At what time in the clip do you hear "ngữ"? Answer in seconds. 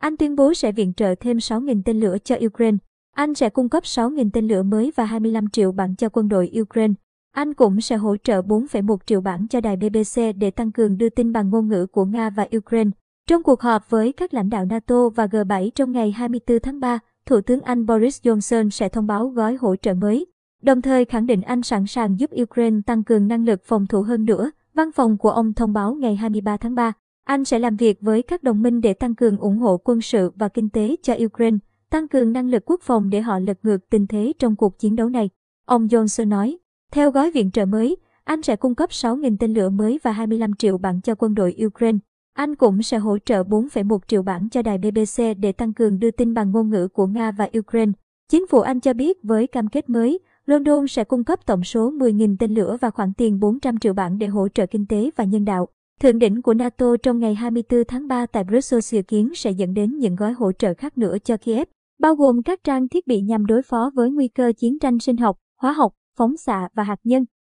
11.68-11.86, 46.70-46.88